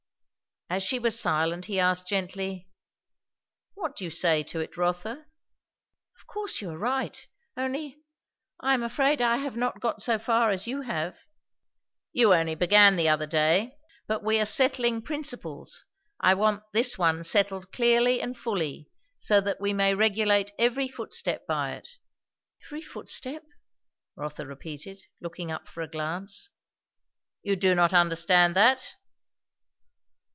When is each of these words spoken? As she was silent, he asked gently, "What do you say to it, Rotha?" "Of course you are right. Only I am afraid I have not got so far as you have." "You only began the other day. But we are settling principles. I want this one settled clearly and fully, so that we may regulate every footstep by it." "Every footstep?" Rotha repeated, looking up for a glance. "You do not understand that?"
As 0.73 0.81
she 0.83 0.99
was 0.99 1.19
silent, 1.19 1.65
he 1.65 1.81
asked 1.81 2.07
gently, 2.07 2.69
"What 3.73 3.93
do 3.97 4.05
you 4.05 4.09
say 4.09 4.41
to 4.43 4.61
it, 4.61 4.77
Rotha?" 4.77 5.25
"Of 6.17 6.27
course 6.27 6.61
you 6.61 6.69
are 6.69 6.77
right. 6.77 7.27
Only 7.57 7.97
I 8.61 8.73
am 8.73 8.81
afraid 8.81 9.21
I 9.21 9.35
have 9.35 9.57
not 9.57 9.81
got 9.81 10.01
so 10.01 10.17
far 10.17 10.49
as 10.49 10.67
you 10.67 10.83
have." 10.83 11.17
"You 12.13 12.33
only 12.33 12.55
began 12.55 12.95
the 12.95 13.09
other 13.09 13.27
day. 13.27 13.79
But 14.07 14.23
we 14.23 14.39
are 14.39 14.45
settling 14.45 15.01
principles. 15.01 15.83
I 16.21 16.35
want 16.35 16.63
this 16.71 16.97
one 16.97 17.25
settled 17.25 17.73
clearly 17.73 18.21
and 18.21 18.37
fully, 18.37 18.89
so 19.17 19.41
that 19.41 19.59
we 19.59 19.73
may 19.73 19.93
regulate 19.93 20.53
every 20.57 20.87
footstep 20.87 21.45
by 21.45 21.73
it." 21.73 21.89
"Every 22.69 22.81
footstep?" 22.81 23.43
Rotha 24.15 24.45
repeated, 24.47 25.01
looking 25.19 25.51
up 25.51 25.67
for 25.67 25.81
a 25.83 25.89
glance. 25.91 26.49
"You 27.43 27.57
do 27.57 27.75
not 27.75 27.93
understand 27.93 28.55
that?" 28.55 28.95